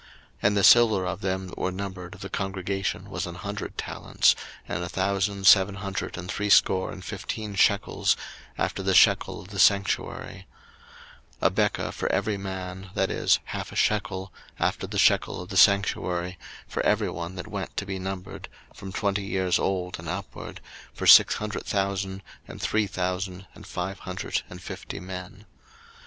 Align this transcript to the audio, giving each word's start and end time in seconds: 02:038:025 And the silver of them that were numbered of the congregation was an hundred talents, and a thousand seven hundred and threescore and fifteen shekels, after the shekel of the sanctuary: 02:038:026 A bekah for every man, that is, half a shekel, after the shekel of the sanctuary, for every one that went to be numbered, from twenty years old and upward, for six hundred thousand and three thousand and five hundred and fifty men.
02:038:025 0.01 0.09
And 0.41 0.57
the 0.57 0.63
silver 0.63 1.05
of 1.05 1.21
them 1.21 1.47
that 1.49 1.57
were 1.59 1.71
numbered 1.71 2.15
of 2.15 2.21
the 2.21 2.29
congregation 2.31 3.07
was 3.11 3.27
an 3.27 3.35
hundred 3.35 3.77
talents, 3.77 4.35
and 4.67 4.83
a 4.83 4.89
thousand 4.89 5.45
seven 5.45 5.75
hundred 5.75 6.17
and 6.17 6.27
threescore 6.31 6.91
and 6.91 7.05
fifteen 7.05 7.53
shekels, 7.53 8.17
after 8.57 8.81
the 8.81 8.95
shekel 8.95 9.39
of 9.41 9.49
the 9.49 9.59
sanctuary: 9.59 10.47
02:038:026 11.33 11.35
A 11.43 11.49
bekah 11.51 11.91
for 11.93 12.11
every 12.11 12.35
man, 12.37 12.89
that 12.95 13.11
is, 13.11 13.37
half 13.43 13.71
a 13.71 13.75
shekel, 13.75 14.33
after 14.57 14.87
the 14.87 14.97
shekel 14.97 15.39
of 15.39 15.49
the 15.49 15.55
sanctuary, 15.55 16.39
for 16.67 16.81
every 16.83 17.11
one 17.11 17.35
that 17.35 17.45
went 17.45 17.77
to 17.77 17.85
be 17.85 17.99
numbered, 17.99 18.49
from 18.73 18.91
twenty 18.91 19.21
years 19.21 19.59
old 19.59 19.99
and 19.99 20.09
upward, 20.09 20.61
for 20.91 21.05
six 21.05 21.35
hundred 21.35 21.63
thousand 21.63 22.23
and 22.47 22.59
three 22.59 22.87
thousand 22.87 23.45
and 23.53 23.67
five 23.67 23.99
hundred 23.99 24.41
and 24.49 24.63
fifty 24.63 24.99
men. 24.99 25.45